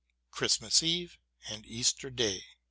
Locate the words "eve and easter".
0.81-2.09